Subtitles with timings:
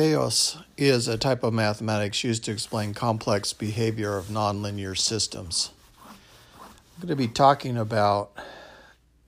[0.00, 5.72] Chaos is a type of mathematics used to explain complex behavior of nonlinear systems.
[6.08, 8.30] I'm going to be talking about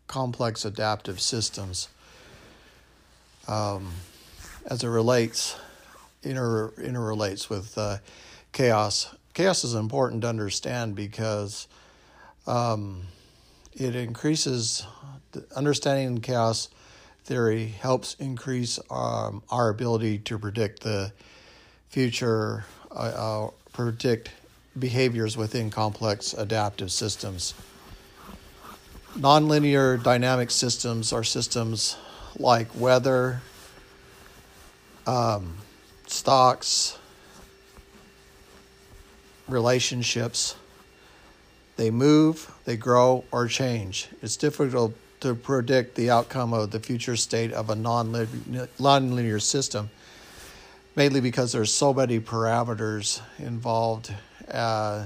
[0.06, 1.90] complex adaptive systems
[3.46, 3.93] um,
[4.64, 5.57] as it relates,
[6.22, 7.98] inter, interrelates with uh,
[8.52, 9.14] chaos.
[9.34, 11.68] Chaos is important to understand because
[12.46, 13.02] um,
[13.75, 14.86] it increases
[15.54, 16.70] understanding chaos
[17.25, 21.12] theory helps increase um, our ability to predict the
[21.89, 24.31] future, uh, uh, predict
[24.79, 27.54] behaviors within complex adaptive systems.
[29.17, 31.96] Nonlinear dynamic systems are systems
[32.39, 33.42] like weather,
[35.06, 35.56] um,
[36.06, 36.98] stocks,
[39.48, 40.56] relationships.
[41.77, 44.09] They move, they grow, or change.
[44.23, 49.89] It's difficult to predict the outcome of the future state of a nonlinear system,
[50.97, 54.12] mainly because there's so many parameters involved
[54.50, 55.05] uh,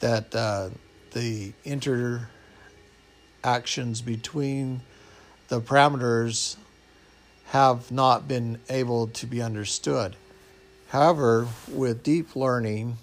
[0.00, 0.70] that uh,
[1.12, 4.80] the interactions between
[5.48, 6.56] the parameters
[7.48, 10.16] have not been able to be understood.
[10.88, 12.96] However, with deep learning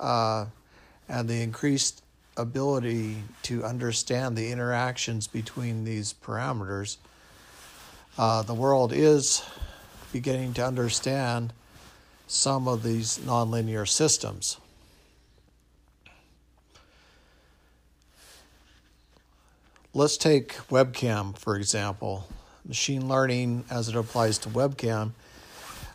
[0.00, 0.46] uh,
[1.06, 2.02] and the increased
[2.36, 6.96] ability to understand the interactions between these parameters,
[8.18, 9.44] uh, the world is
[10.12, 11.52] beginning to understand
[12.26, 14.58] some of these nonlinear systems.
[19.94, 22.28] Let's take webcam, for example.
[22.66, 25.12] Machine learning, as it applies to webcam,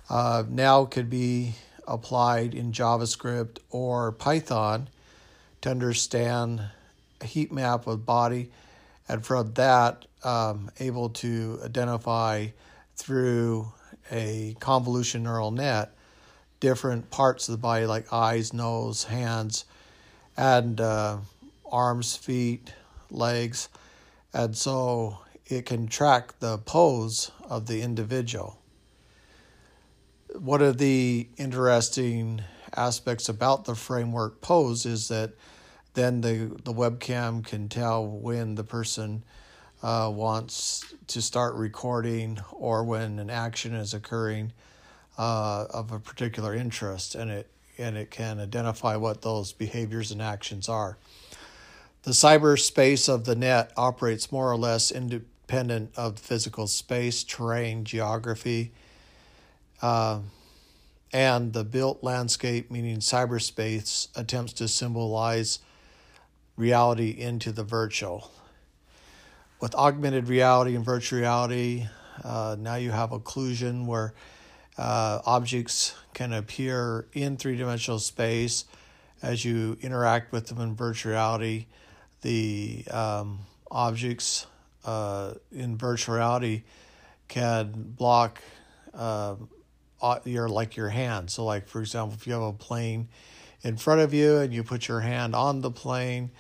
[0.10, 1.54] uh, now could be
[1.88, 4.88] applied in JavaScript or Python
[5.62, 6.62] to understand
[7.22, 8.52] a heat map of body,
[9.08, 12.48] and from that, um, able to identify
[12.96, 13.72] through
[14.12, 15.94] a convolution neural net
[16.62, 19.66] different parts of the body like eyes, nose, hands,
[20.38, 21.18] and uh,
[21.70, 22.72] arms, feet,
[23.10, 23.68] legs.
[24.34, 28.58] And so it can track the pose of the individual.
[30.36, 32.44] One of the interesting
[32.76, 35.32] aspects about the framework pose is that
[35.94, 39.24] then the, the webcam can tell when the person
[39.84, 44.54] uh, wants to start recording or when an action is occurring
[45.18, 50.22] uh, of a particular interest, and it and it can identify what those behaviors and
[50.22, 50.98] actions are.
[52.04, 58.72] The cyberspace of the net operates more or less independent of physical space, terrain, geography,
[59.82, 60.20] uh,
[61.14, 65.60] and the built landscape, meaning cyberspace, attempts to symbolize
[66.56, 68.32] reality into the virtual.
[69.60, 71.88] With augmented reality and virtual reality,
[72.24, 74.14] uh, now you have occlusion where
[74.78, 78.66] uh, objects can appear in three dimensional space
[79.22, 81.68] as you interact with them in virtual reality.
[82.22, 83.40] The um,
[83.70, 84.48] objects
[84.86, 86.64] uh, in virtual reality
[87.28, 88.42] can block
[88.94, 89.36] uh,
[90.26, 91.30] your like your hand.
[91.30, 93.10] So, like for example, if you have a plane
[93.62, 96.32] in front of you and you put your hand on the plane,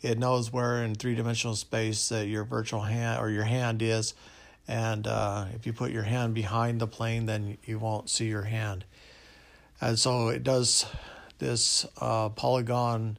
[0.00, 4.14] it knows where in three dimensional space that your virtual hand or your hand is.
[4.68, 8.42] And uh, if you put your hand behind the plane, then you won't see your
[8.42, 8.84] hand.
[9.80, 10.86] And so it does
[11.38, 13.18] this uh, polygon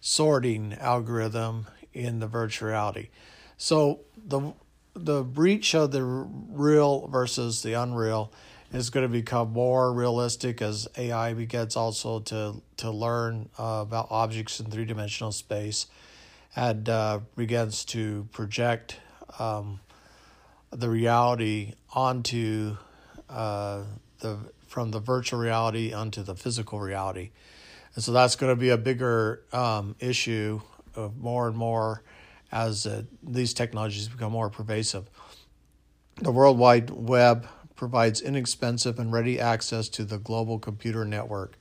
[0.00, 3.08] sorting algorithm in the virtual reality.
[3.56, 4.54] So the
[4.94, 8.32] the breach of the real versus the unreal
[8.72, 14.08] is going to become more realistic as AI begins also to to learn uh, about
[14.10, 15.86] objects in three dimensional space,
[16.54, 18.98] and uh, begins to project
[19.38, 19.80] um,
[20.70, 22.76] the reality onto
[23.28, 23.82] uh,
[24.20, 27.30] the from the virtual reality onto the physical reality,
[27.94, 30.60] and so that's going to be a bigger um, issue
[30.94, 32.02] of more and more
[32.52, 35.08] as uh, these technologies become more pervasive.
[36.16, 37.46] The World Wide Web
[37.80, 41.58] provides inexpensive and ready access to the global computer network.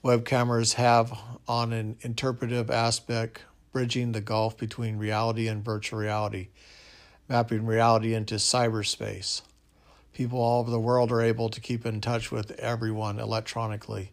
[0.00, 1.12] Web cameras have,
[1.48, 3.42] on an interpretive aspect,
[3.72, 6.50] bridging the gulf between reality and virtual reality,
[7.28, 9.42] mapping reality into cyberspace.
[10.12, 14.12] People all over the world are able to keep in touch with everyone electronically.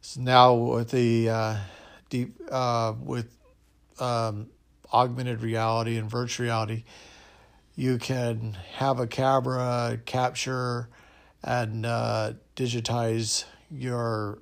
[0.00, 1.56] So now with the uh,
[2.10, 3.32] deep uh, with
[4.00, 4.48] um,
[4.92, 6.82] augmented reality and virtual reality,
[7.76, 10.88] you can have a camera capture
[11.44, 14.38] and uh, digitize your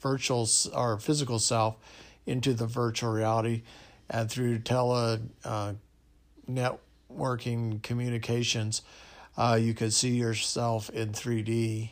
[0.00, 1.76] virtual or physical self
[2.26, 3.62] into the virtual reality
[4.10, 5.72] and through tele uh,
[6.50, 8.82] networking communications
[9.36, 11.90] uh, you can see yourself in 3D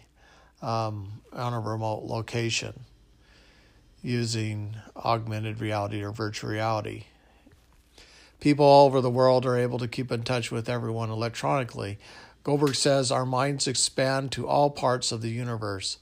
[0.61, 2.85] um, on a remote location
[4.03, 7.05] using augmented reality or virtual reality.
[8.43, 11.97] People all over the world are able to keep in touch with everyone electronically.
[12.43, 15.99] Goldberg says our minds expand to all parts of the universe,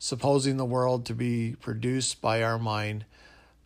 [0.00, 3.04] supposing the world to be produced by our mind.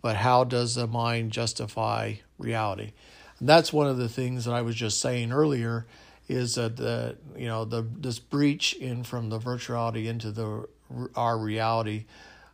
[0.02, 2.92] But how does the mind justify reality?
[3.40, 5.86] And that's one of the things that I was just saying earlier
[6.28, 10.68] is that the you know the this breach in from the virtuality into the
[11.16, 12.04] our reality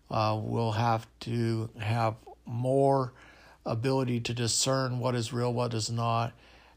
[0.09, 2.15] uh, will have to have
[2.47, 3.13] more
[3.67, 6.33] ability to discern what is real, what is not.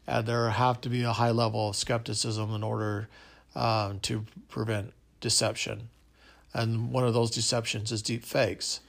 [0.06, 3.08] And there have to be a high level of skepticism in order
[3.54, 5.88] um, to prevent deception.
[6.54, 8.80] And one of those deceptions is deep fakes.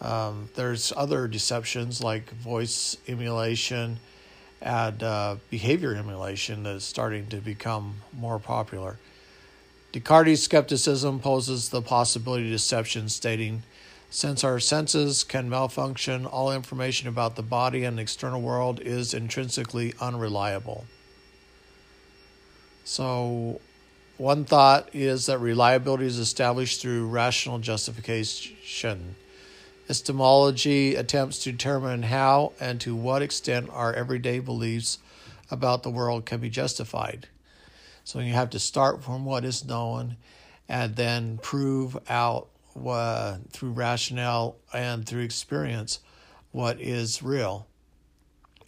[0.00, 3.98] Um, there's other deceptions like voice emulation
[4.60, 8.98] and uh, behavior emulation that's starting to become more popular.
[9.92, 13.62] Descartes' skepticism poses the possibility of deception, stating
[14.12, 19.14] since our senses can malfunction, all information about the body and the external world is
[19.14, 20.84] intrinsically unreliable.
[22.84, 23.58] So,
[24.18, 29.16] one thought is that reliability is established through rational justification.
[29.86, 34.98] Epistemology attempts to determine how and to what extent our everyday beliefs
[35.50, 37.28] about the world can be justified.
[38.04, 40.16] So you have to start from what is known
[40.68, 42.48] and then prove out
[42.86, 46.00] uh, through rationale and through experience
[46.50, 47.66] what is real.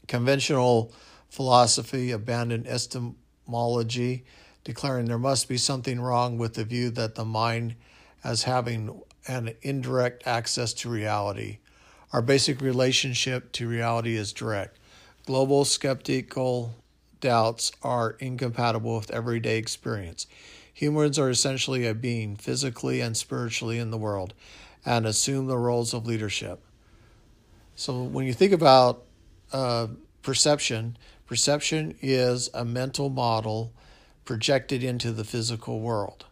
[0.09, 0.93] Conventional
[1.29, 4.25] philosophy abandoned epistemology,
[4.65, 7.75] declaring there must be something wrong with the view that the mind
[8.23, 11.59] as having an indirect access to reality.
[12.13, 14.79] Our basic relationship to reality is direct.
[15.27, 16.75] Global skeptical
[17.21, 20.27] doubts are incompatible with everyday experience.
[20.75, 24.35] Humans are essentially a being physically and spiritually in the world
[24.85, 26.61] and assume the roles of leadership.
[27.77, 29.05] So when you think about
[29.53, 29.89] uh,
[30.23, 33.73] perception, perception is a mental model
[34.25, 36.27] projected into the physical world.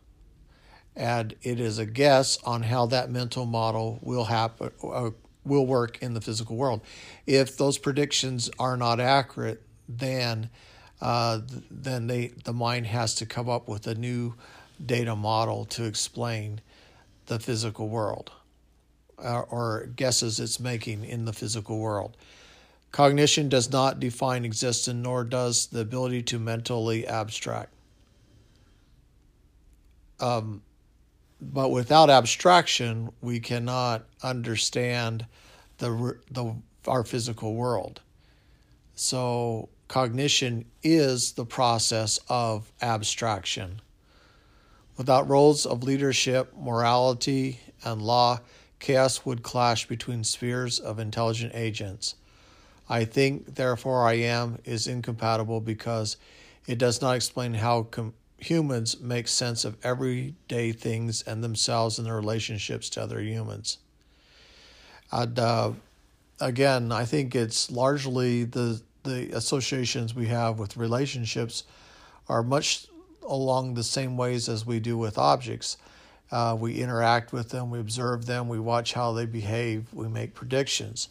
[0.94, 5.10] And it is a guess on how that mental model will happen, uh,
[5.44, 6.82] will work in the physical world.
[7.26, 10.50] If those predictions are not accurate, then
[11.02, 14.34] uh, then they the mind has to come up with a new
[14.84, 16.60] data model to explain
[17.26, 18.30] the physical world
[19.18, 22.16] uh, or guesses it's making in the physical world.
[22.92, 27.72] Cognition does not define existence, nor does the ability to mentally abstract.
[30.20, 30.62] Um,
[31.40, 35.26] but without abstraction, we cannot understand
[35.78, 36.54] the the
[36.86, 38.00] our physical world.
[38.94, 43.80] So Cognition is the process of abstraction.
[44.96, 48.40] Without roles of leadership, morality, and law,
[48.78, 52.14] chaos would clash between spheres of intelligent agents.
[52.88, 56.16] I think, therefore I am is incompatible because
[56.66, 62.06] it does not explain how com- humans make sense of everyday things and themselves and
[62.06, 63.78] their relationships to other humans.
[65.10, 65.72] And uh,
[66.40, 71.64] again, I think it's largely the the associations we have with relationships
[72.28, 72.86] are much
[73.26, 75.76] along the same ways as we do with objects.
[76.30, 80.34] Uh, we interact with them, we observe them, we watch how they behave, we make
[80.34, 81.08] predictions.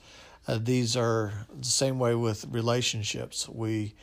[0.48, 3.48] Uh, these are the same way with relationships.
[3.48, 3.94] We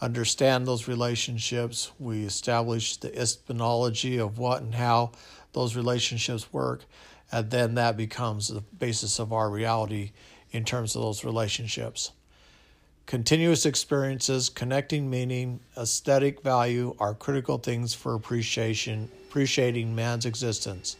[0.00, 5.12] understand those relationships, we establish the epistemology of what and how
[5.52, 6.84] those relationships work,
[7.30, 10.12] and then that becomes the basis of our reality
[10.50, 12.12] in terms of those relationships.
[13.06, 20.96] Continuous experiences, connecting meaning, aesthetic value are critical things for appreciation, appreciating man's existence.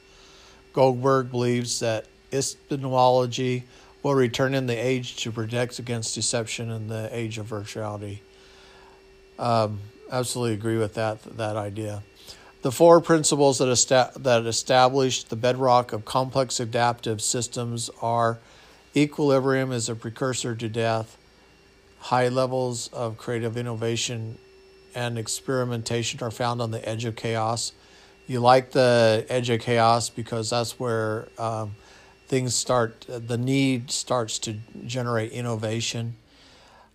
[0.72, 3.64] Goldberg believes that epistemology
[4.02, 8.18] will return in the age to protect against deception in the age of virtuality.
[9.38, 9.80] Um,
[10.10, 12.02] absolutely agree with that that idea.
[12.62, 18.38] The four principles that, esta- that establish the bedrock of complex adaptive systems are
[18.94, 21.18] equilibrium is a precursor to death,
[22.02, 24.36] High levels of creative innovation
[24.92, 27.70] and experimentation are found on the edge of chaos.
[28.26, 31.76] You like the edge of chaos because that's where um,
[32.26, 36.16] things start, the need starts to generate innovation.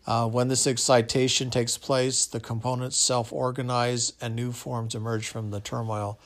[0.06, 5.52] Uh, when this excitation takes place, the components self organize and new forms emerge from
[5.52, 6.20] the turmoil.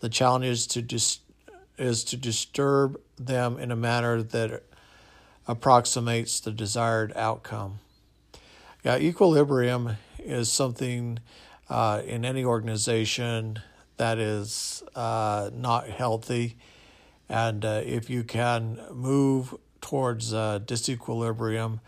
[0.00, 1.20] The challenge is to, dis-
[1.78, 4.64] is to disturb them in a manner that
[5.46, 7.78] approximates the desired outcome.
[8.84, 11.18] Yeah, equilibrium is something
[11.70, 13.60] uh, in any organization
[13.96, 16.58] that is uh, not healthy.
[17.26, 21.80] And uh, if you can move towards disequilibrium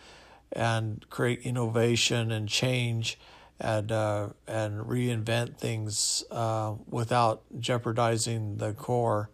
[0.51, 3.19] and create innovation and change
[3.61, 9.29] and uh, and reinvent things uh, without jeopardizing the core,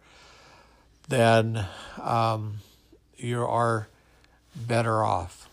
[1.07, 1.65] then
[2.01, 2.55] um,
[3.15, 3.87] you are
[4.53, 5.47] better off.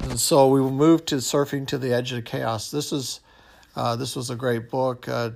[0.00, 2.70] And so we will move to surfing to the edge of chaos.
[2.70, 3.20] This is
[3.74, 5.08] uh, this was a great book.
[5.08, 5.30] Uh,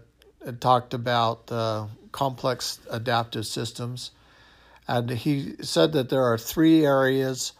[0.46, 4.12] it talked about uh, complex adaptive systems,
[4.88, 7.52] and he said that there are three areas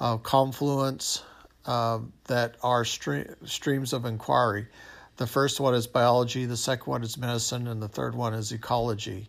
[0.00, 1.22] of confluence
[1.66, 4.66] uh, that are stream, streams of inquiry.
[5.16, 8.50] The first one is biology, the second one is medicine, and the third one is
[8.50, 9.28] ecology.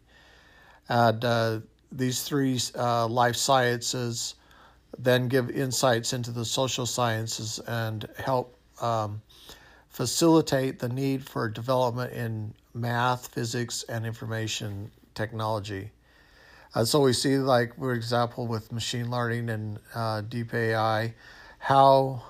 [0.90, 1.60] And uh,
[1.92, 4.36] these three uh, life sciences
[4.98, 9.22] then give insights into the social sciences and help um,
[9.90, 15.92] facilitate the need for development in math, physics, and information technology.
[16.74, 21.14] And so we see, like for example, with machine learning and uh, deep AI,
[21.58, 22.22] how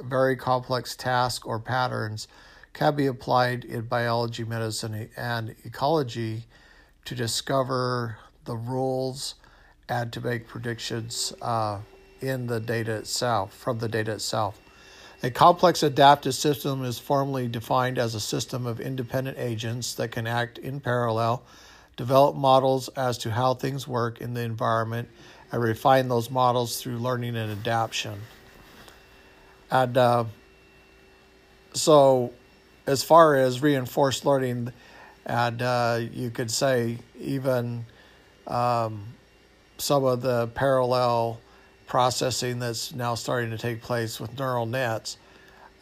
[0.00, 2.28] very complex tasks or patterns
[2.72, 6.44] can be applied in biology, medicine, and ecology
[7.04, 9.34] to discover the rules
[9.88, 11.80] and to make predictions uh,
[12.20, 14.60] in the data itself, from the data itself.
[15.22, 20.26] A complex adaptive system is formally defined as a system of independent agents that can
[20.26, 21.42] act in parallel,
[21.96, 25.08] develop models as to how things work in the environment,
[25.52, 28.18] and refine those models through learning and adaptation.
[29.70, 30.24] And uh,
[31.74, 32.32] so,
[32.86, 34.72] as far as reinforced learning,
[35.26, 37.84] and uh, you could say even
[38.46, 39.04] um,
[39.76, 41.38] some of the parallel
[41.90, 45.18] processing that's now starting to take place with neural nets,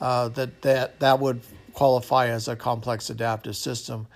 [0.00, 1.42] uh, that, that that would
[1.74, 4.06] qualify as a complex adaptive system.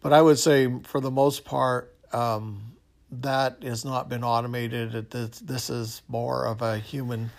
[0.00, 2.62] But I would say, for the most part, um,
[3.10, 5.10] that has not been automated.
[5.10, 7.30] This, this is more of a human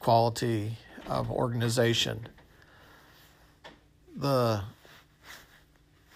[0.00, 2.28] quality of organization.
[4.16, 4.62] The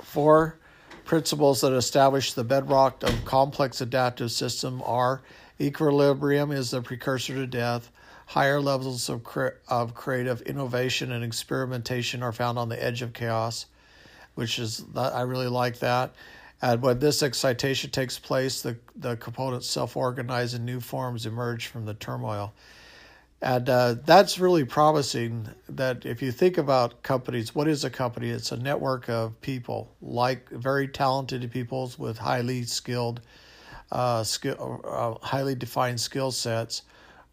[0.02, 0.59] four
[1.04, 5.23] principles that establish the bedrock of complex adaptive system are
[5.61, 7.91] equilibrium is the precursor to death.
[8.27, 13.12] Higher levels of, cre- of creative innovation and experimentation are found on the edge of
[13.12, 13.67] chaos,
[14.35, 16.15] which is I really like that.
[16.61, 21.69] And when this excitation takes place, the, the components self organize and new forms emerge
[21.69, 22.53] from the turmoil.
[23.41, 28.31] And uh, that's really promising that if you think about companies, what is a company?
[28.31, 33.21] It's a network of people, like very talented people with highly skilled,
[33.90, 36.83] uh, skill, uh, highly defined skill sets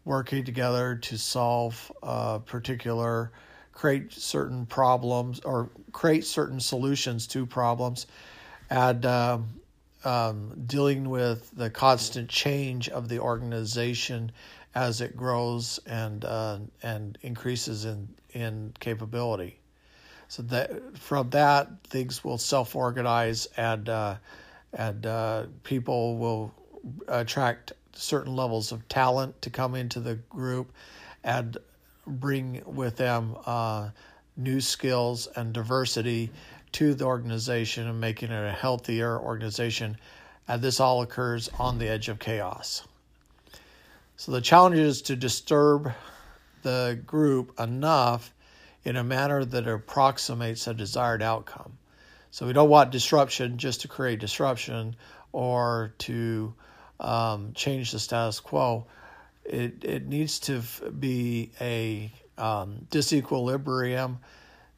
[0.04, 3.32] working together to solve uh, particular,
[3.72, 8.06] create certain problems or create certain solutions to problems.
[8.70, 9.48] And um,
[10.04, 14.30] um, dealing with the constant change of the organization
[14.74, 19.58] as it grows and uh, and increases in in capability.
[20.28, 24.16] So that from that things will self organize and uh,
[24.76, 26.54] and uh, people will
[27.08, 30.72] attract certain levels of talent to come into the group
[31.24, 31.56] and
[32.06, 33.88] bring with them uh,
[34.36, 36.30] new skills and diversity
[36.72, 39.96] to the organization and making it a healthier organization.
[40.46, 42.86] And this all occurs on the edge of chaos.
[44.16, 45.92] So the challenge is to disturb
[46.62, 48.32] the group enough
[48.84, 51.78] in a manner that approximates a desired outcome.
[52.30, 54.96] So we don't want disruption just to create disruption
[55.32, 56.54] or to
[57.00, 58.86] um, change the status quo.
[59.44, 60.62] It it needs to
[60.98, 64.18] be a um, disequilibrium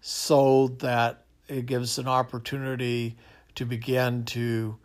[0.01, 3.17] so that it gives an opportunity
[3.55, 4.77] to begin to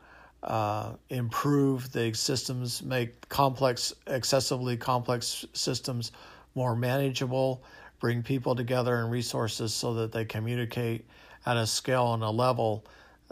[0.42, 6.12] uh, improve the systems, make complex, excessively complex systems
[6.56, 7.64] more manageable,
[8.00, 11.06] bring people together and resources so that they communicate
[11.46, 12.86] at a scale and a level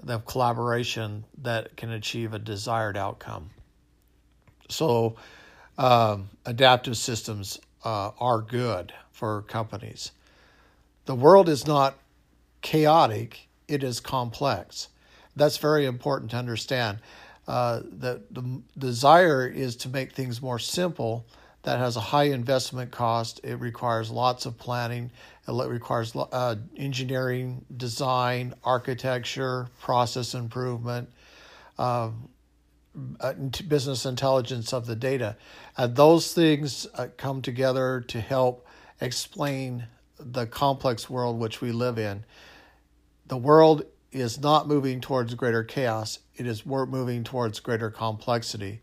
[0.08, 3.50] of collaboration that can achieve a desired outcome.
[4.70, 5.16] So,
[5.78, 10.12] um, adaptive systems uh, are good for companies.
[11.06, 11.98] The world is not
[12.62, 14.90] chaotic, it is complex.
[15.36, 17.00] That's very important to understand.
[17.48, 21.26] Uh, that the desire is to make things more simple.
[21.64, 23.40] That has a high investment cost.
[23.44, 25.12] It requires lots of planning.
[25.48, 31.10] It requires uh, engineering, design, architecture, process improvement,
[31.78, 32.30] um,
[33.20, 33.34] uh,
[33.68, 35.38] business intelligence of the data.
[35.78, 38.66] And those things uh, come together to help
[39.00, 39.88] explain
[40.20, 42.24] the complex world which we live in.
[43.28, 48.82] The world is not moving towards greater chaos, it is moving towards greater complexity.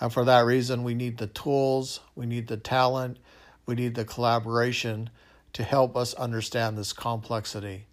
[0.00, 3.18] And for that reason, we need the tools, we need the talent,
[3.66, 5.10] we need the collaboration
[5.52, 7.86] to help us understand this complexity.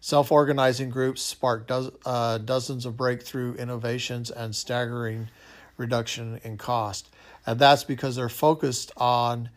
[0.00, 5.28] Self organizing groups spark do- uh, dozens of breakthrough innovations and staggering
[5.76, 7.08] reduction in cost.
[7.46, 9.48] And that's because they're focused on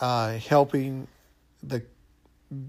[0.00, 1.08] uh, helping
[1.62, 1.82] the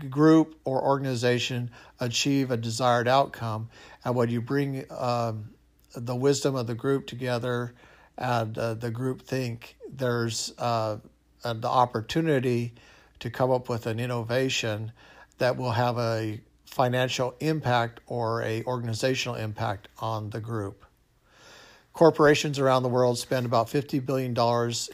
[0.10, 3.70] group or organization achieve a desired outcome.
[4.04, 5.50] And when you bring um,
[5.96, 7.74] the wisdom of the group together
[8.20, 10.98] and uh, the group think, there's uh,
[11.42, 12.74] the opportunity
[13.20, 14.92] to come up with an innovation
[15.38, 20.86] that will have a financial impact or a organizational impact on the group.
[21.94, 24.36] Corporations around the world spend about $50 billion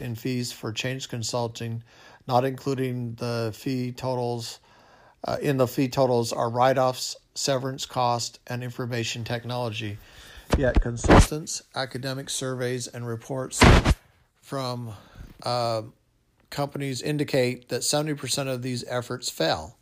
[0.00, 1.82] in fees for change consulting,
[2.26, 4.60] not including the fee totals.
[5.24, 9.98] Uh, in the fee totals are write offs, severance cost, and information technology.
[10.56, 13.62] Yet, consultants, academic surveys, and reports
[14.40, 14.92] from
[15.42, 15.82] uh,
[16.50, 19.76] companies indicate that 70% of these efforts fail.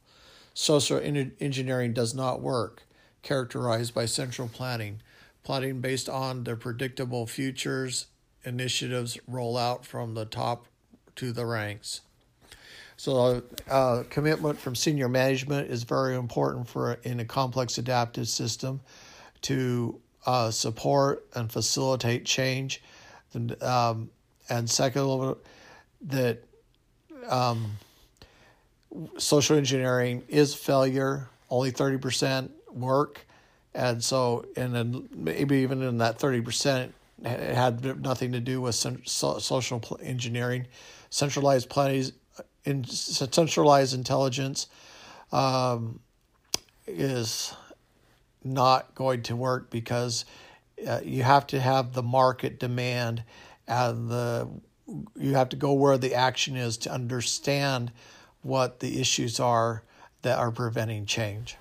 [0.52, 2.82] Social engineering does not work,
[3.22, 5.00] characterized by central planning,
[5.42, 8.06] plotting based on the predictable futures
[8.44, 10.66] initiatives roll out from the top
[11.16, 12.00] to the ranks.
[12.96, 18.80] So, uh, commitment from senior management is very important for in a complex adaptive system
[19.42, 22.82] to uh, support and facilitate change.
[23.32, 24.10] And, um,
[24.48, 25.36] and second,
[26.02, 26.38] that
[27.28, 27.72] um,
[29.18, 31.28] social engineering is failure.
[31.50, 33.26] Only thirty percent work,
[33.74, 38.60] and so and then maybe even in that thirty percent, it had nothing to do
[38.60, 40.66] with social engineering,
[41.10, 42.10] centralized planning,
[42.64, 44.68] in centralized intelligence,
[45.32, 46.00] um,
[46.86, 47.54] is
[48.44, 50.24] not going to work because
[50.86, 53.24] uh, you have to have the market demand
[53.66, 54.48] and the
[55.18, 57.90] you have to go where the action is to understand
[58.42, 59.82] what the issues are
[60.22, 61.56] that are preventing change.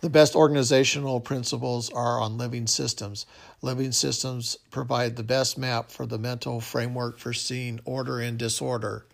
[0.00, 3.26] The best organizational principles are on living systems.
[3.60, 9.04] Living systems provide the best map for the mental framework for seeing order and disorder,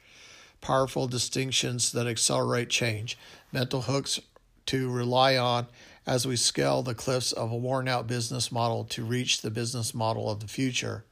[0.61, 3.19] powerful distinctions that accelerate change,
[3.51, 4.21] mental hooks
[4.67, 5.67] to rely on
[6.07, 9.93] as we scale the cliffs of a worn out business model to reach the business
[9.95, 11.05] model of the future.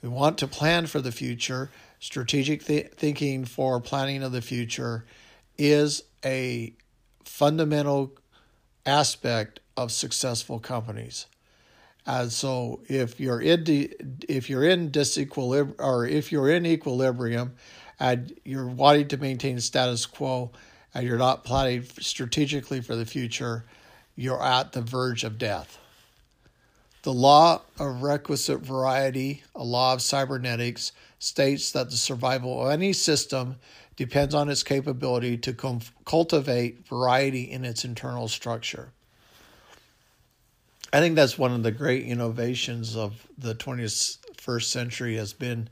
[0.00, 1.70] We want to plan for the future.
[1.98, 5.04] Strategic th- thinking for planning of the future
[5.58, 6.74] is a
[7.24, 8.12] fundamental
[8.86, 11.26] aspect of successful companies.
[12.04, 13.92] And so if you're in de-
[14.28, 17.54] if you're in disequilibrium or if you're in equilibrium
[18.00, 20.50] and you're wanting to maintain status quo
[20.94, 23.64] and you're not planning strategically for the future,
[24.16, 25.78] you're at the verge of death.
[27.02, 32.92] The law of requisite variety, a law of cybernetics, states that the survival of any
[32.92, 33.56] system
[33.96, 38.92] depends on its capability to com- cultivate variety in its internal structure.
[40.92, 45.68] I think that's one of the great innovations of the 21st century has been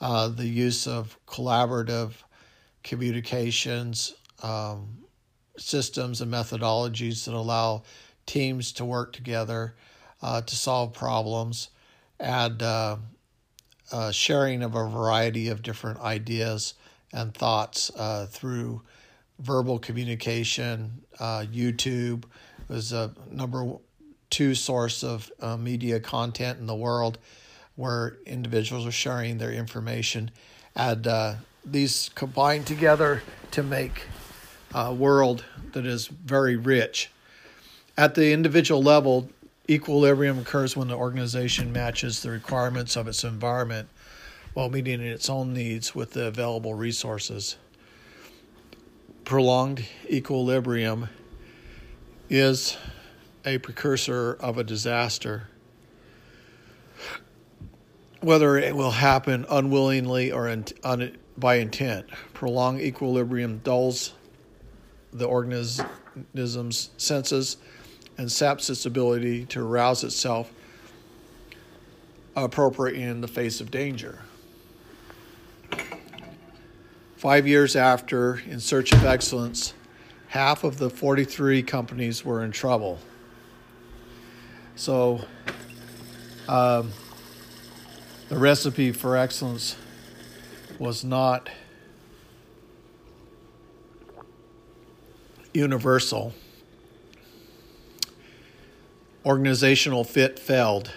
[0.00, 2.12] uh, the use of collaborative
[2.82, 5.05] communications um,
[5.58, 7.82] systems and methodologies that allow
[8.26, 9.74] teams to work together
[10.22, 11.68] uh, to solve problems
[12.18, 12.96] and uh,
[13.92, 16.74] uh, sharing of a variety of different ideas
[17.12, 18.82] and thoughts uh, through
[19.38, 21.02] verbal communication.
[21.20, 22.24] Uh, YouTube
[22.68, 23.74] was a number
[24.30, 27.18] two source of uh, media content in the world
[27.76, 30.30] where individuals are sharing their information.
[30.74, 31.06] And
[31.64, 34.06] these combine together to make
[34.74, 37.10] a world that is very rich.
[37.96, 39.30] At the individual level,
[39.68, 43.88] Equilibrium occurs when the organization matches the requirements of its environment
[44.54, 47.56] while meeting its own needs with the available resources.
[49.24, 51.08] Prolonged equilibrium
[52.30, 52.76] is
[53.44, 55.48] a precursor of a disaster.
[58.20, 64.14] Whether it will happen unwillingly or in, un, by intent, prolonged equilibrium dulls
[65.18, 67.56] the organism's senses
[68.18, 70.50] and saps its ability to arouse itself
[72.34, 74.20] appropriately in the face of danger.
[77.16, 79.72] Five years after In Search of Excellence,
[80.28, 82.98] half of the 43 companies were in trouble.
[84.76, 85.24] So,
[86.46, 86.92] um,
[88.28, 89.76] the recipe for excellence
[90.78, 91.48] was not
[95.56, 96.34] universal.
[99.24, 100.92] Organizational fit failed.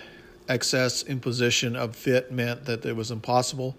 [0.48, 3.76] Excess imposition of fit meant that it was impossible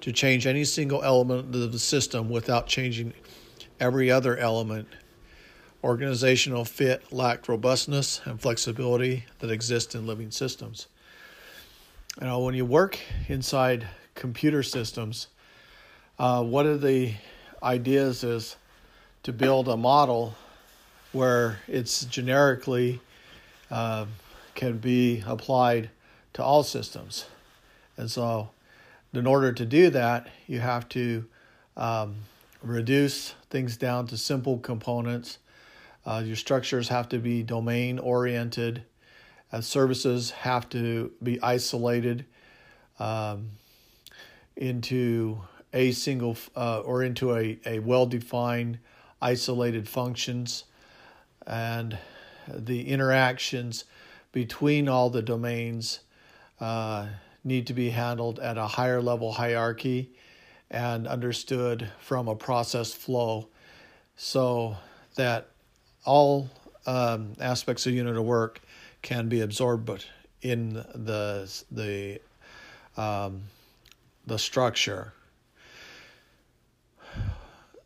[0.00, 3.12] to change any single element of the system without changing
[3.78, 4.88] every other element.
[5.82, 10.86] Organizational fit lacked robustness and flexibility that exist in living systems.
[12.20, 15.28] You know, when you work inside computer systems,
[16.18, 17.14] uh, one of the
[17.62, 18.56] ideas is
[19.24, 20.34] to build a model
[21.12, 23.00] where it's generically
[23.70, 24.06] uh,
[24.54, 25.90] can be applied
[26.34, 27.26] to all systems.
[27.96, 28.50] And so,
[29.12, 31.24] in order to do that, you have to
[31.76, 32.16] um,
[32.62, 35.38] reduce things down to simple components.
[36.04, 38.84] Uh, your structures have to be domain oriented.
[39.52, 42.26] Uh, services have to be isolated
[42.98, 43.52] um,
[44.56, 45.40] into
[45.72, 48.78] a single uh, or into a, a well defined
[49.20, 50.64] isolated functions
[51.46, 51.98] and
[52.48, 53.84] the interactions
[54.32, 56.00] between all the domains
[56.60, 57.06] uh,
[57.44, 60.10] need to be handled at a higher level hierarchy
[60.70, 63.48] and understood from a process flow
[64.16, 64.76] so
[65.16, 65.48] that
[66.04, 66.48] all
[66.86, 68.60] um, aspects of unit of work
[69.02, 70.06] can be absorbed
[70.42, 72.20] in the the
[72.96, 73.42] um,
[74.26, 75.12] the structure.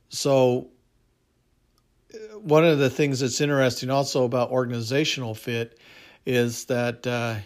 [0.08, 0.68] So
[2.40, 5.78] one of the things that's interesting also about organizational fit
[6.24, 7.36] is that uh,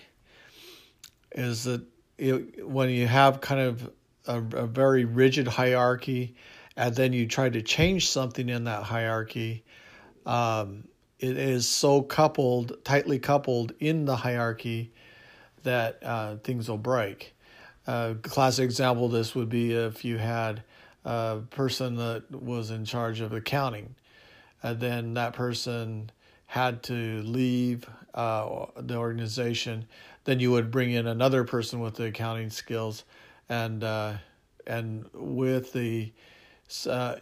[1.33, 1.83] is that
[2.18, 3.90] it, when you have kind of
[4.27, 6.37] a, a, very rigid hierarchy
[6.77, 9.64] and then you try to change something in that hierarchy
[10.27, 10.85] um,
[11.18, 14.92] it is so coupled tightly coupled in the hierarchy
[15.62, 17.35] that uh, things will break.
[17.87, 20.62] A classic example of this would be if you had
[21.05, 23.94] a person that was in charge of accounting
[24.62, 26.11] and then that person
[26.46, 29.87] had to leave uh, the organization,
[30.25, 33.05] then you would bring in another person with the accounting skills,
[33.48, 34.14] and uh,
[34.66, 36.12] and with the
[36.87, 37.16] uh,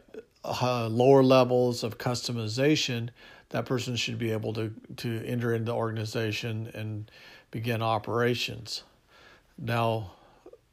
[0.44, 3.08] uh lower levels of customization,
[3.50, 7.10] that person should be able to to enter into the organization and
[7.50, 8.82] begin operations.
[9.56, 10.12] Now,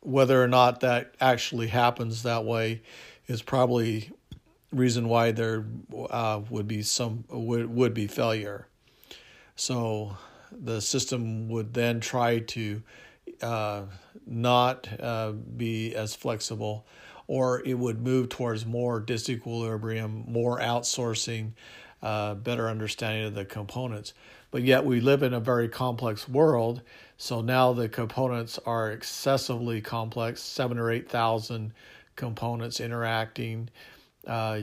[0.01, 2.81] whether or not that actually happens that way
[3.27, 4.11] is probably
[4.71, 5.65] reason why there
[6.09, 8.67] uh, would be some would, would be failure.
[9.55, 10.17] So
[10.51, 12.81] the system would then try to
[13.41, 13.83] uh,
[14.25, 16.85] not uh, be as flexible,
[17.27, 21.51] or it would move towards more disequilibrium, more outsourcing,
[22.01, 24.13] uh, better understanding of the components.
[24.51, 26.81] But yet we live in a very complex world,
[27.17, 31.73] so now the components are excessively complex, seven or eight thousand
[32.15, 33.69] components interacting
[34.27, 34.59] uh,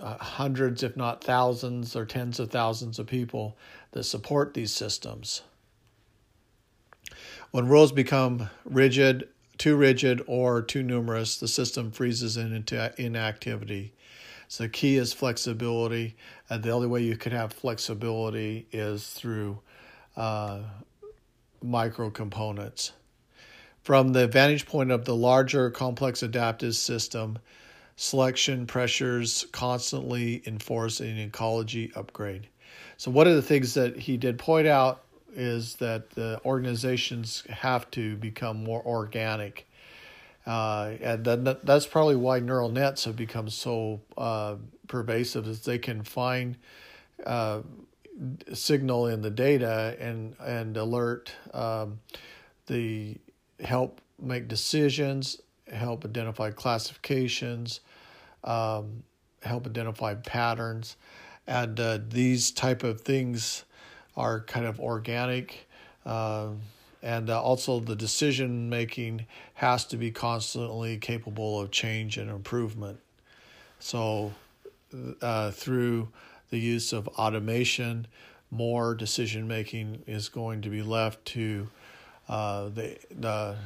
[0.00, 3.56] uh, hundreds, if not thousands or tens of thousands of people
[3.92, 5.42] that support these systems.
[7.50, 13.92] When rules become rigid, too rigid, or too numerous, the system freezes into inactivity.
[14.48, 16.16] So the key is flexibility,
[16.48, 19.60] and the only way you can have flexibility is through
[20.16, 20.60] uh,
[21.62, 22.92] micro components.
[23.82, 27.38] From the vantage point of the larger complex adaptive system,
[28.00, 32.48] selection pressures constantly enforce an ecology upgrade.
[32.96, 35.02] So, one of the things that he did point out
[35.36, 39.68] is that the organizations have to become more organic.
[40.46, 44.56] Uh, and that, that's probably why neural nets have become so uh,
[44.88, 46.56] pervasive, is they can find
[47.26, 47.60] uh,
[48.54, 52.00] signal in the data and and alert um,
[52.66, 53.18] the
[53.62, 55.38] help make decisions,
[55.70, 57.80] help identify classifications,
[58.44, 59.02] um,
[59.42, 60.96] help identify patterns,
[61.46, 63.64] and uh, these type of things
[64.16, 65.68] are kind of organic.
[66.04, 66.48] Uh,
[67.02, 73.00] and uh, also, the decision making has to be constantly capable of change and improvement.
[73.78, 74.32] So,
[75.22, 76.08] uh, through
[76.50, 78.06] the use of automation,
[78.50, 81.68] more decision making is going to be left to
[82.28, 83.56] uh, the, the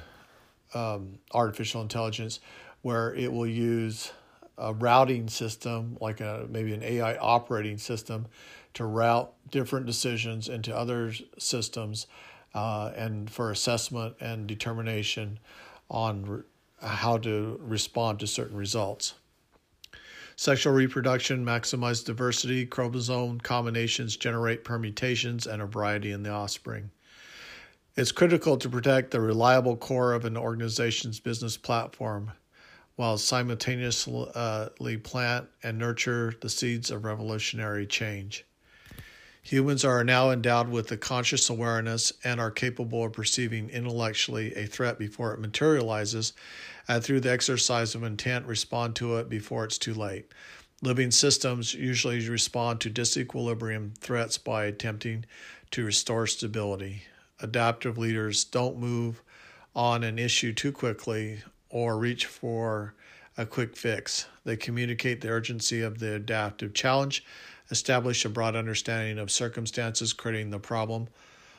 [0.74, 2.40] um, artificial intelligence,
[2.82, 4.12] where it will use
[4.58, 8.26] a routing system, like a maybe an AI operating system,
[8.74, 12.06] to route different decisions into other systems,
[12.54, 15.38] uh, and for assessment and determination
[15.90, 16.42] on re-
[16.82, 19.14] how to respond to certain results.
[20.36, 22.66] Sexual reproduction maximize diversity.
[22.66, 26.90] Chromosome combinations generate permutations and a variety in the offspring.
[27.96, 32.32] It's critical to protect the reliable core of an organization's business platform
[32.96, 38.44] while simultaneously plant and nurture the seeds of revolutionary change.
[39.42, 44.66] Humans are now endowed with a conscious awareness and are capable of perceiving intellectually a
[44.66, 46.32] threat before it materializes,
[46.88, 50.32] and through the exercise of intent, respond to it before it's too late.
[50.82, 55.24] Living systems usually respond to disequilibrium threats by attempting
[55.70, 57.04] to restore stability.
[57.40, 59.22] Adaptive leaders don't move
[59.74, 62.94] on an issue too quickly or reach for
[63.36, 64.26] a quick fix.
[64.44, 67.24] They communicate the urgency of the adaptive challenge
[67.70, 71.08] establish a broad understanding of circumstances creating the problem,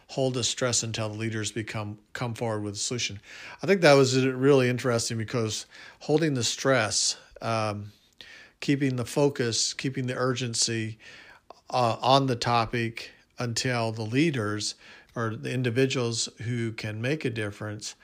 [0.07, 3.19] hold the stress until the leaders become come forward with a solution.
[3.61, 5.65] I think that was really interesting because
[5.99, 7.91] holding the stress, um,
[8.59, 10.99] keeping the focus, keeping the urgency
[11.69, 14.75] uh, on the topic until the leaders
[15.15, 17.95] or the individuals who can make a difference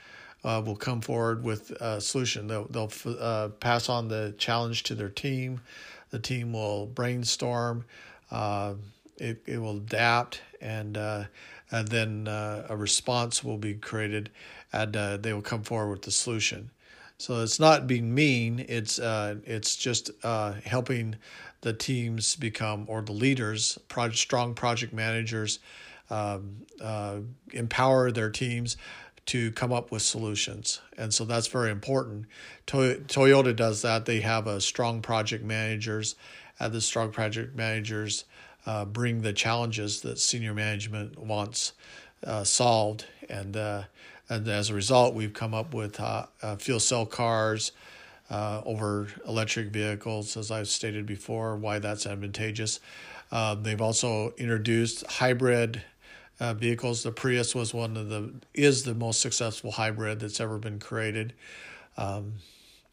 [0.44, 2.46] uh, will come forward with a solution.
[2.46, 5.60] They'll, they'll uh, pass on the challenge to their team.
[6.10, 7.84] The team will brainstorm.
[8.30, 8.74] Uh,
[9.18, 11.24] it, it will adapt, and uh,
[11.70, 14.30] and then uh, a response will be created,
[14.72, 16.70] and uh, they will come forward with the solution.
[17.18, 18.64] So it's not being mean.
[18.68, 21.16] It's it's just helping
[21.60, 25.60] the teams become or the leaders, project, strong project managers,
[26.12, 26.66] um,
[27.52, 28.76] empower their teams
[29.26, 30.80] to come up with solutions.
[30.98, 32.26] And so that's very important.
[32.66, 34.04] Toyota does that.
[34.04, 36.16] They have a strong project managers,
[36.58, 38.24] and the strong project managers
[38.66, 41.72] uh, bring the challenges that senior management wants
[42.24, 43.06] uh, solved.
[43.28, 43.84] And, uh,
[44.28, 47.72] and as a result, we've come up with uh, uh, fuel cell cars
[48.30, 52.80] uh, over electric vehicles, as I've stated before, why that's advantageous.
[53.30, 55.82] they've also introduced hybrid
[56.40, 57.02] uh, vehicles.
[57.02, 61.32] The Prius was one of the is the most successful hybrid that's ever been created,
[61.96, 62.34] um,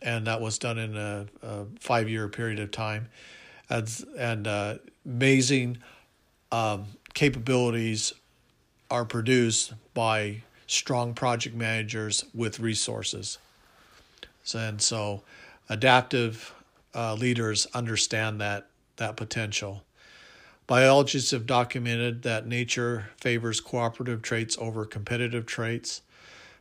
[0.02, 3.10] and that was done in a, a five year period of time,
[3.70, 4.76] and, and uh,
[5.06, 5.78] amazing
[6.52, 8.14] um, capabilities
[8.92, 13.38] are produced by strong project managers with resources.
[14.44, 15.24] So, and so,
[15.68, 16.54] adaptive
[16.96, 19.84] uh, leaders understand that that potential.
[20.70, 26.04] Biologists have documented that nature favors cooperative traits over competitive traits.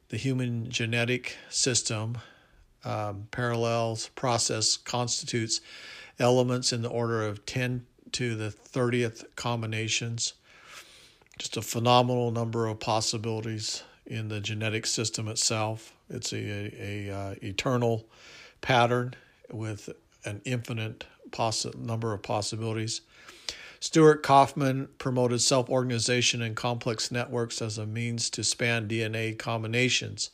[0.09, 2.16] The human genetic system
[2.87, 5.61] um, parallels process constitutes
[6.18, 10.33] elements in the order of 10 to the 30th combinations.
[11.38, 15.92] Just a phenomenal number of possibilities in the genetic system itself.
[16.09, 18.07] It's a, a, a uh, eternal
[18.62, 19.16] pattern
[19.51, 19.90] with
[20.25, 21.05] an infinite
[21.77, 23.03] number of possibilities.
[23.80, 30.30] Stuart Kauffman promoted self organization and complex networks as a means to span DNA combinations,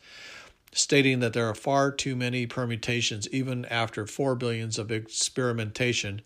[0.72, 6.22] stating that there are far too many permutations, even after 4 billions of experimentation,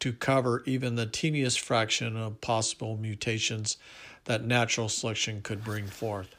[0.00, 3.76] to cover even the teeniest fraction of possible mutations
[4.24, 6.34] that natural selection could bring forth.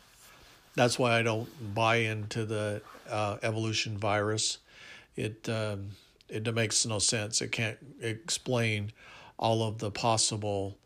[0.76, 4.58] That's why I don't buy into the uh, evolution virus.
[5.16, 5.92] It um,
[6.28, 7.42] it makes no sense.
[7.42, 8.92] It can't explain
[9.44, 10.78] all of the possible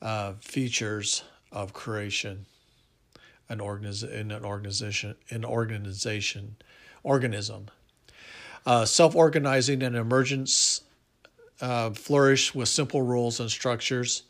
[0.00, 2.46] uh, features of creation.
[3.48, 6.56] An organiz- in an organization an organization
[7.02, 7.66] organism.
[8.64, 10.82] Uh, self-organizing and emergence
[11.60, 14.22] uh, flourish with simple rules and structures.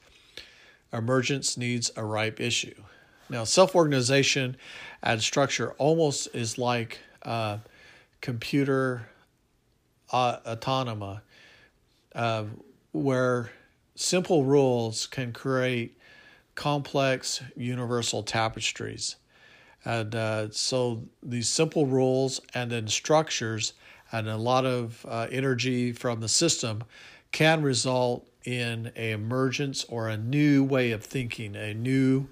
[0.92, 2.74] Emergence needs a ripe issue.
[3.28, 4.56] Now self-organization
[5.02, 7.58] and structure almost is like uh,
[8.20, 9.08] computer
[10.12, 11.22] uh, automata
[12.14, 12.44] uh,
[12.92, 13.50] where
[13.96, 15.98] simple rules can create
[16.54, 19.16] complex universal tapestries.
[19.84, 23.72] And uh, so these simple rules and then structures
[24.12, 26.84] and a lot of uh, energy from the system
[27.32, 32.28] can result in a emergence or a new way of thinking, a new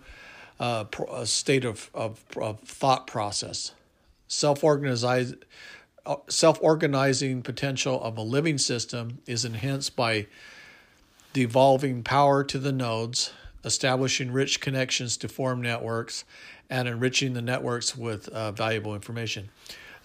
[0.61, 3.73] uh, a state of, of, of thought process.
[4.29, 5.35] Self-organized,
[6.07, 10.27] uh, self-organizing potential of a living system is enhanced by
[11.35, 13.33] devolving power to the nodes,
[13.65, 16.25] establishing rich connections to form networks,
[16.71, 19.51] and enriching the networks with uh, valuable information.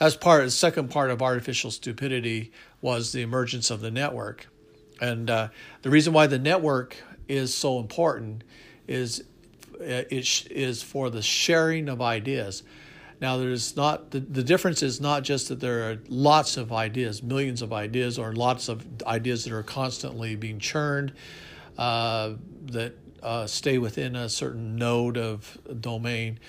[0.02, 4.48] As part, the second part of artificial stupidity was the emergence of the network,
[5.00, 5.48] and uh,
[5.84, 8.44] the reason why the network is so important
[8.88, 9.24] is
[9.80, 12.64] uh, it is for the sharing of ideas.
[13.22, 17.22] Now, there's not the, the difference is not just that there are lots of ideas,
[17.22, 21.14] millions of ideas, or lots of ideas that are constantly being churned
[21.78, 22.34] uh,
[22.68, 26.40] that uh, stay within a certain node of domain,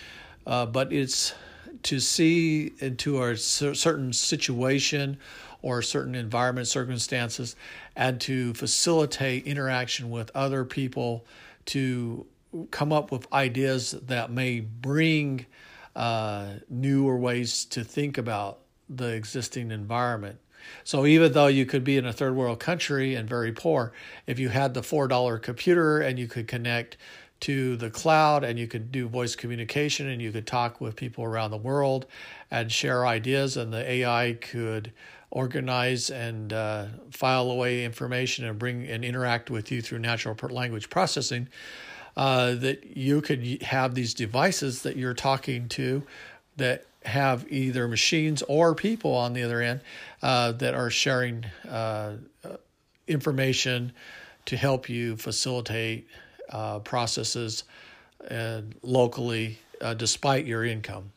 [0.47, 1.35] uh, but it's
[1.83, 5.19] to see into a certain situation
[5.63, 7.57] or certain environment circumstances
[7.97, 11.25] and to facilitate interaction with other people
[11.65, 12.27] to
[12.71, 15.47] come up with ideas that may bring
[15.97, 20.39] uh, newer ways to think about the existing environment.
[20.85, 23.93] So even though you could be in a third world country and very poor,
[24.27, 26.97] if you had the $4 computer and you could connect
[27.41, 31.25] to the cloud and you could do voice communication and you could talk with people
[31.25, 32.07] around the world
[32.51, 34.93] and share ideas and the AI could
[35.31, 40.91] organize and uh, file away information and bring and interact with you through natural language
[40.91, 41.49] processing
[42.17, 46.03] uh, that you could have these devices that you're talking to
[46.57, 49.81] that have either machines or people on the other end
[50.23, 52.13] uh, that are sharing uh,
[53.07, 53.93] information
[54.47, 56.07] to help you facilitate
[56.51, 57.65] uh, processes
[58.29, 61.13] and locally uh, despite your income.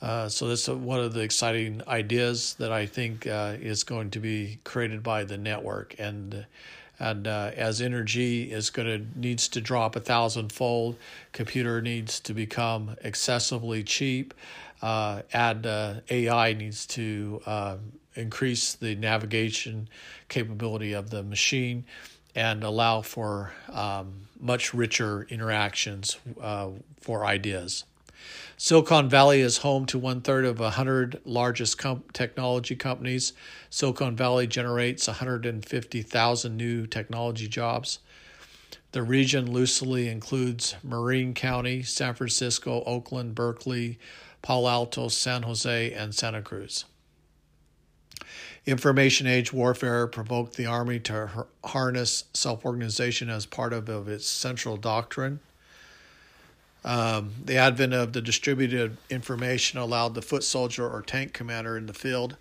[0.00, 4.20] Uh, so that's one of the exciting ideas that I think uh, is going to
[4.20, 6.46] be created by the network, and
[7.00, 10.96] and uh, as energy is going to needs to drop a thousandfold,
[11.32, 14.34] computer needs to become excessively cheap.
[14.80, 17.42] Uh, add uh, AI needs to
[18.14, 19.88] increase the navigation
[20.28, 21.84] capability of the machine
[22.34, 26.68] and allow for um, much richer interactions uh,
[27.00, 27.84] for ideas.
[28.60, 33.32] Silicon Valley is home to one third of 100 largest com- technology companies.
[33.70, 38.00] Silicon Valley generates 150,000 new technology jobs.
[38.90, 44.00] The region loosely includes Marin County, San Francisco, Oakland, Berkeley,
[44.42, 46.84] Palo Alto, San Jose, and Santa Cruz.
[48.66, 54.26] Information age warfare provoked the Army to harness self organization as part of, of its
[54.26, 55.38] central doctrine.
[56.84, 61.86] Um, the advent of the distributed information allowed the foot soldier or tank commander in
[61.86, 62.36] the field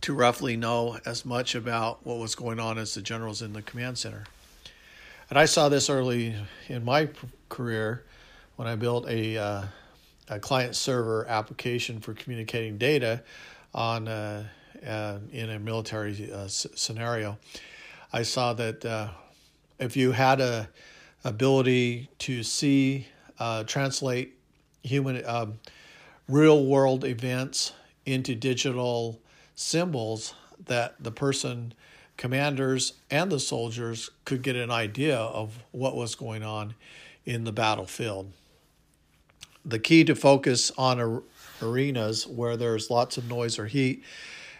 [0.00, 3.62] to roughly know as much about what was going on as the generals in the
[3.62, 4.24] command center.
[5.30, 6.34] And I saw this early
[6.68, 7.08] in my
[7.48, 8.04] career
[8.56, 9.62] when I built a, uh,
[10.28, 13.22] a client server application for communicating data
[13.74, 14.44] on uh,
[14.86, 17.38] uh, in a military uh, s- scenario.
[18.12, 19.08] I saw that uh,
[19.78, 20.68] if you had a
[21.24, 23.06] ability to see
[23.38, 24.34] uh, translate
[24.82, 25.58] human um,
[26.28, 27.72] real world events
[28.06, 29.20] into digital
[29.54, 30.34] symbols,
[30.66, 31.72] that the person
[32.16, 36.74] commanders and the soldiers could get an idea of what was going on
[37.24, 38.32] in the battlefield.
[39.64, 41.20] The key to focus on a
[41.62, 44.02] arenas where there's lots of noise or heat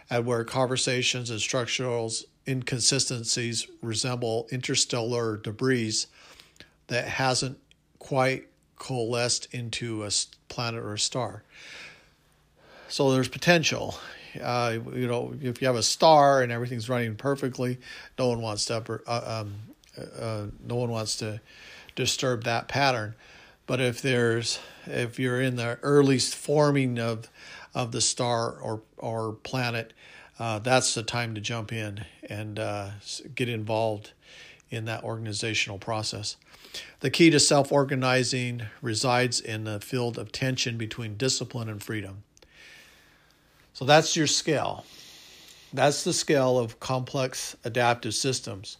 [0.09, 2.11] and where conversations and structural
[2.47, 6.05] inconsistencies resemble interstellar debris
[6.89, 7.57] that hasn't
[7.97, 8.47] quite
[8.77, 10.09] coalesced into a
[10.47, 11.43] planet or a star.
[12.87, 13.95] So there's potential.
[14.41, 17.79] Uh, you know, if you have a star and everything's running perfectly,
[18.17, 19.55] no one wants to uh, um,
[20.19, 21.41] uh, no one wants to
[21.95, 23.15] disturb that pattern.
[23.67, 27.29] But if there's if you're in the earliest forming of
[27.75, 29.93] of the star or or planet,
[30.39, 32.89] uh, that's the time to jump in and uh,
[33.35, 34.13] get involved
[34.69, 36.37] in that organizational process.
[36.99, 42.23] The key to self organizing resides in the field of tension between discipline and freedom.
[43.73, 44.85] So that's your scale.
[45.71, 48.77] That's the scale of complex adaptive systems.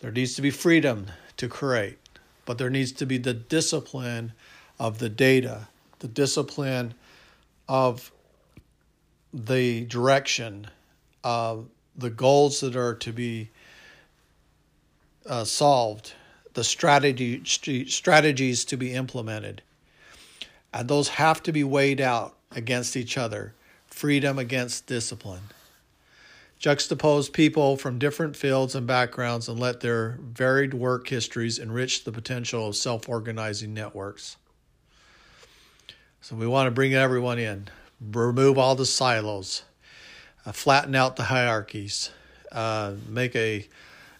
[0.00, 1.98] There needs to be freedom to create
[2.44, 4.32] but there needs to be the discipline
[4.78, 5.68] of the data,
[6.00, 6.94] the discipline
[7.68, 8.10] of
[9.32, 10.66] the direction
[11.22, 13.50] of the goals that are to be
[15.26, 16.14] uh, solved,
[16.54, 19.62] the strategy strategies to be implemented,
[20.72, 23.54] and those have to be weighed out against each other.
[23.86, 25.42] Freedom against discipline
[26.62, 32.12] juxtapose people from different fields and backgrounds and let their varied work histories enrich the
[32.12, 34.36] potential of self organizing networks.
[36.20, 37.68] So we want to bring everyone in,
[38.00, 39.64] remove all the silos,
[40.46, 42.12] uh, flatten out the hierarchies,
[42.52, 43.66] uh, make a,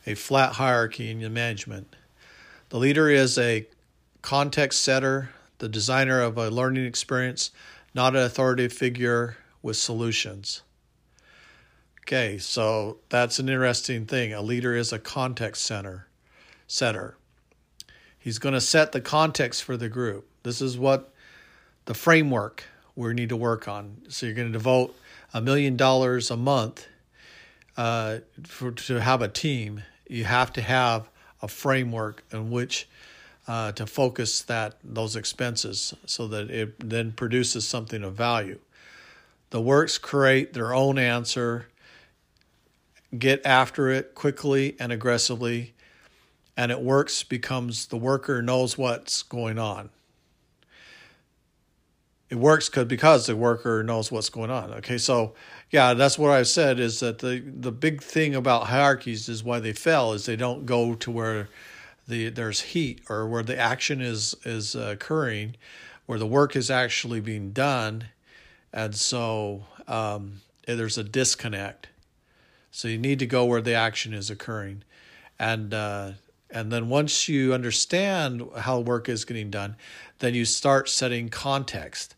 [0.04, 1.94] a flat hierarchy in your management.
[2.72, 3.66] The leader is a
[4.22, 7.50] context setter, the designer of a learning experience,
[7.92, 10.62] not an authoritative figure with solutions.
[12.00, 14.32] Okay, so that's an interesting thing.
[14.32, 16.06] A leader is a context center
[16.66, 17.18] setter.
[18.18, 20.26] He's going to set the context for the group.
[20.42, 21.12] This is what
[21.84, 22.64] the framework
[22.96, 23.98] we need to work on.
[24.08, 24.96] So you're going to devote
[25.34, 26.86] a million dollars a month
[27.76, 29.82] uh, for to have a team.
[30.08, 31.10] You have to have
[31.43, 32.88] a framework in which
[33.49, 38.59] uh, to focus that those expenses so that it then produces something of value.
[39.51, 41.66] The works create their own answer,
[43.18, 45.74] get after it quickly and aggressively,
[46.57, 49.90] and it works becomes the worker knows what's going on.
[52.32, 54.72] It works because because the worker knows what's going on.
[54.76, 55.34] Okay, so
[55.70, 59.60] yeah, that's what I said is that the the big thing about hierarchies is why
[59.60, 61.50] they fail is they don't go to where
[62.08, 65.56] the there's heat or where the action is is occurring,
[66.06, 68.04] where the work is actually being done,
[68.72, 71.88] and so um, there's a disconnect.
[72.70, 74.84] So you need to go where the action is occurring,
[75.38, 76.12] and uh,
[76.50, 79.76] and then once you understand how work is getting done,
[80.20, 82.14] then you start setting context,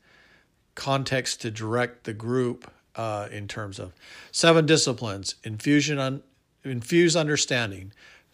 [0.75, 3.93] context to direct the group uh, in terms of
[4.33, 6.23] seven disciplines: infusion,
[6.65, 7.93] infuse understanding,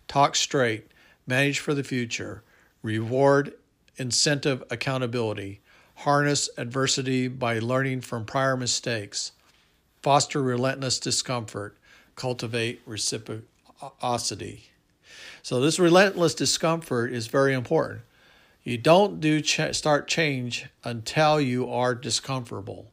[0.09, 0.91] talk straight,
[1.27, 2.43] manage for the future,
[2.83, 3.55] reward,
[3.97, 5.61] incentive, accountability,
[5.97, 9.33] harness adversity by learning from prior mistakes,
[10.03, 11.77] foster relentless discomfort,
[12.17, 14.65] cultivate reciprocity.
[15.43, 18.01] So this relentless discomfort is very important.
[18.71, 22.93] You don't do ch- start change until you are discomfortable.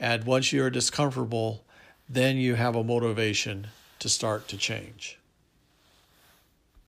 [0.00, 1.62] And once you're discomfortable,
[2.08, 3.68] then you have a motivation
[4.00, 5.17] to start to change.